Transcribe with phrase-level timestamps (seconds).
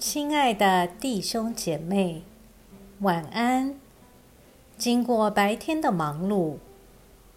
[0.00, 2.22] 亲爱的弟兄姐妹，
[3.00, 3.78] 晚安。
[4.78, 6.56] 经过白天的忙碌，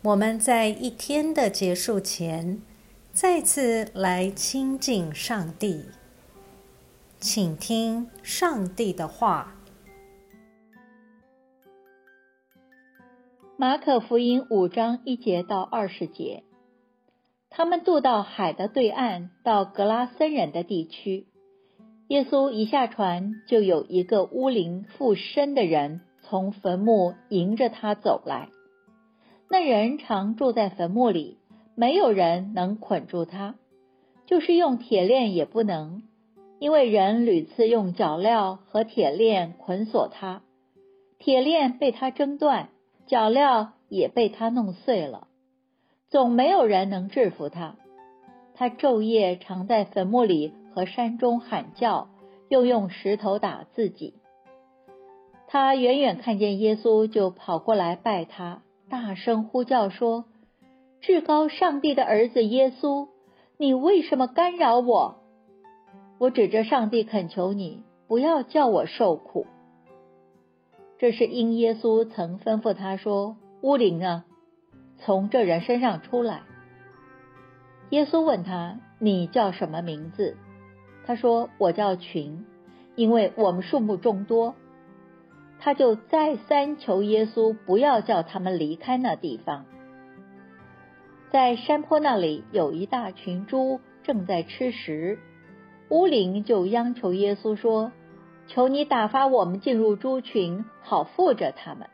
[0.01, 2.61] 我们在一天的结束前，
[3.11, 5.87] 再次来亲近上帝，
[7.19, 9.55] 请听上帝的话。
[13.57, 16.45] 马可福音五章一节到二十节，
[17.49, 21.27] 他们渡到海的对岸，到格拉森人的地区。
[22.09, 28.49] 耶稣一下船，就有一个乌灵附身的人从坟墓迎着他走来。
[29.49, 31.37] 那人常住在坟墓里，
[31.75, 33.55] 没有人能捆住他，
[34.25, 36.03] 就是用铁链也不能，
[36.59, 40.41] 因为人屡次用脚镣和铁链捆锁他，
[41.19, 42.69] 铁链被他挣断，
[43.07, 45.27] 脚镣也被他弄碎了，
[46.09, 47.75] 总没有人能制服他。
[48.55, 50.53] 他昼夜常在坟墓里。
[50.73, 52.09] 和山中喊叫，
[52.49, 54.15] 又用石头打自己。
[55.47, 60.25] 他远远看见耶稣，就跑过来拜他，大声呼叫说
[60.99, 63.07] ：“至高上帝的儿子耶稣，
[63.57, 65.19] 你为什么干扰我？
[66.17, 69.45] 我指着上帝恳求你，不要叫我受苦。”
[70.97, 74.25] 这是因耶稣曾吩咐他说：“乌灵啊，
[74.97, 76.41] 从这人身上出来。”
[77.91, 80.37] 耶稣问他：“你叫什么名字？”
[81.05, 82.45] 他说：“我叫群，
[82.95, 84.55] 因为我们数目众多。”
[85.59, 89.65] 他就再三求耶稣不要叫他们离开那地方。
[91.31, 95.19] 在山坡那里有一大群猪正在吃食，
[95.89, 97.91] 乌灵就央求耶稣说
[98.47, 101.89] ：“求你打发我们进入猪群，好护着他们。”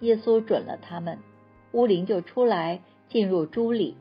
[0.00, 1.18] 耶稣准了他们，
[1.72, 3.96] 乌灵就出来进入猪里，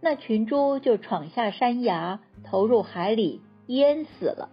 [0.00, 2.20] 那群猪就闯下山崖。
[2.48, 4.50] 投入海里淹死了。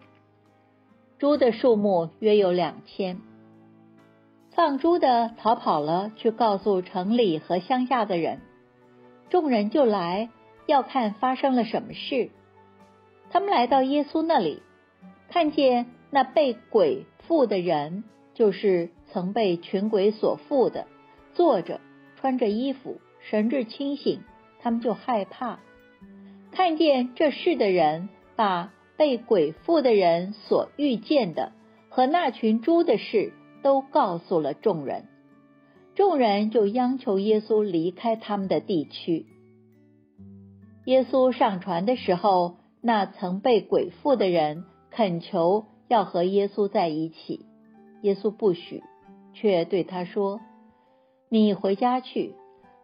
[1.20, 3.22] 猪的数目约有两千。
[4.56, 8.42] 放猪的逃跑了，去告诉城里和乡下的人。
[9.30, 10.32] 众人就来
[10.66, 12.32] 要看发生了什么事。
[13.30, 14.64] 他们来到耶稣那里，
[15.30, 18.04] 看见那被鬼附的人，
[18.34, 20.88] 就是曾被群鬼所附的，
[21.36, 21.80] 坐着，
[22.16, 24.24] 穿着衣服，神志清醒。
[24.64, 25.60] 他们就害怕。
[26.52, 31.52] 看见这事的人，把被鬼附的人所遇见的
[31.90, 35.06] 和那群猪的事都告诉了众人。
[35.96, 39.26] 众人就央求耶稣离开他们的地区。
[40.86, 47.46] 耶稣上船的时候，那曾被鬼附的人恳求要和耶稣在一起，
[48.02, 48.82] 耶稣不许，
[49.34, 50.40] 却对他说
[51.30, 52.36] ：“你回家去，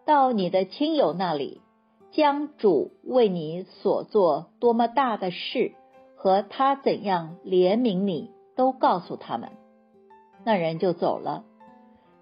[0.05, 1.61] 到你的亲友那里。”
[2.11, 5.73] 将主为你所做多么大的事
[6.15, 9.51] 和他怎样怜悯你都告诉他们，
[10.43, 11.43] 那人就走了，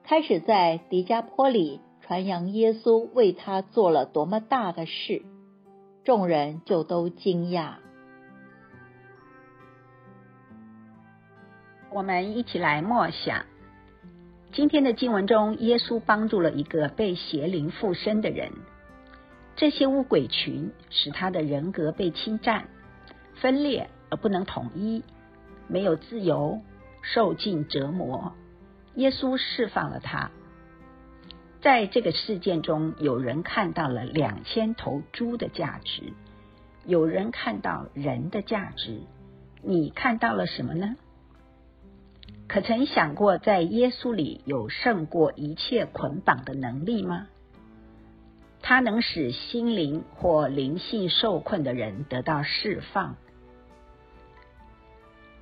[0.03, 5.23] 开始在迪加坡里传扬耶稣为他做了多么大的事，
[6.03, 7.75] 众人就都惊讶。
[11.91, 13.45] 我们一起来默想
[14.51, 18.51] 今天的经文中，耶稣帮助了一个被邪灵附身的人。
[19.57, 22.69] 这些乌鬼群使他的人格被侵占、
[23.41, 25.03] 分裂而不能统一，
[25.67, 26.61] 没有自由，
[27.01, 28.33] 受尽折磨。
[28.93, 30.29] 耶稣释放了他。
[31.59, 36.13] 在这个事件中，有人看到了两千头猪的价值，
[36.85, 39.01] 有人看到人的价值。
[39.63, 40.95] 你看到了什么呢？
[42.47, 47.27] 可曾想过，在耶稣里有胜过一切捆绑的能力吗？
[48.61, 53.15] 它能使心灵或灵性受困的人得到释放。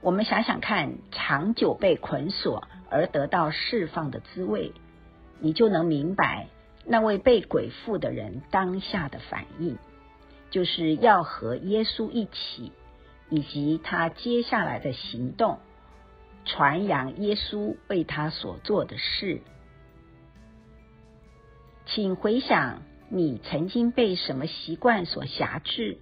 [0.01, 4.73] 我们想想看，长久被捆锁而得到释放的滋味，
[5.39, 6.47] 你就能明白
[6.85, 9.79] 那位被鬼附的人当下的反应，
[10.51, 12.71] 就是要和耶稣一起，
[13.31, 15.57] 以及他接下来的行动，
[16.45, 19.41] 传扬耶稣为他所做的事。
[21.87, 22.83] 请回想。
[23.09, 25.97] 你曾经被什么习惯所辖制？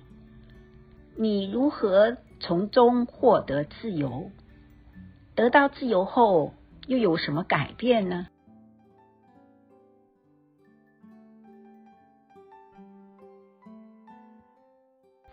[1.16, 4.32] 你如何从中获得自由？
[5.36, 6.54] 得到自由后，
[6.88, 8.28] 又有什么改变呢？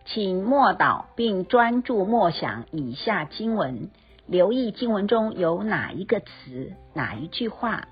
[0.05, 3.91] 请默祷并专注默想以下经文，
[4.27, 7.87] 留意经文中有哪一个词、哪一句话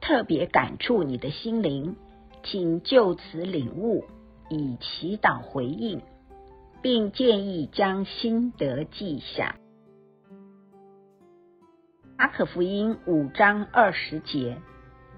[0.00, 1.96] 特别感触你的心灵。
[2.44, 4.04] 请就此领悟，
[4.50, 6.02] 以祈祷回应，
[6.82, 9.56] 并建议将心得记下。
[12.16, 14.58] 马可福音五章二十节，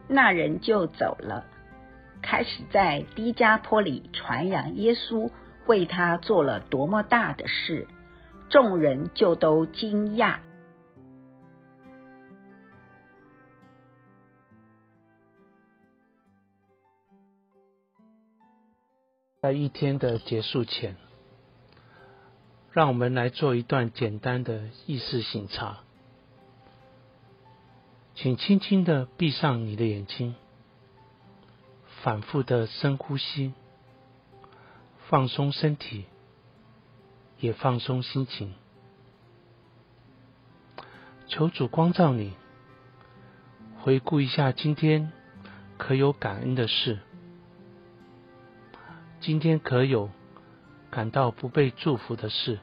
[0.08, 1.44] 那人就走了，
[2.22, 5.28] 开始在低加坡里传扬耶稣
[5.66, 7.88] 为他做了多么大的事，
[8.48, 10.36] 众人就都惊讶。
[19.42, 20.96] 在一天的结束前，
[22.72, 25.80] 让我们来做一段简单的意识醒察。
[28.14, 30.34] 请轻轻的闭上你的眼睛，
[32.02, 33.52] 反复的深呼吸，
[35.08, 36.06] 放松身体，
[37.38, 38.54] 也放松心情。
[41.28, 42.32] 求主光照你，
[43.82, 45.12] 回顾一下今天
[45.76, 47.00] 可有感恩的事。
[49.20, 50.10] 今天可有
[50.90, 52.60] 感到不被祝福的事？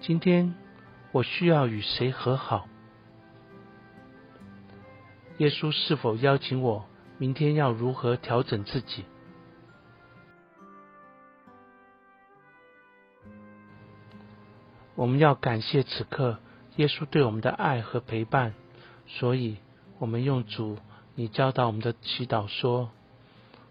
[0.00, 0.54] 今天
[1.12, 2.66] 我需要与谁和好？
[5.38, 6.86] 耶稣是否邀请我
[7.16, 9.04] 明天要如何调整自己？
[14.94, 16.38] 我们要感谢此刻
[16.76, 18.52] 耶稣对我们的爱和陪伴，
[19.06, 19.56] 所以
[19.98, 20.76] 我们用主
[21.14, 22.90] 你教导我们的祈祷说。